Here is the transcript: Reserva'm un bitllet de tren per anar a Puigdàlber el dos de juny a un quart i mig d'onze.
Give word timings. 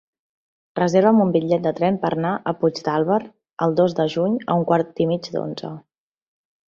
Reserva'm 0.77 1.19
un 1.25 1.33
bitllet 1.35 1.67
de 1.67 1.73
tren 1.81 1.99
per 2.05 2.11
anar 2.15 2.31
a 2.51 2.53
Puigdàlber 2.63 3.21
el 3.67 3.79
dos 3.81 3.95
de 4.01 4.07
juny 4.15 4.41
a 4.55 4.57
un 4.63 4.67
quart 4.71 5.03
i 5.07 5.09
mig 5.13 5.31
d'onze. 5.37 5.71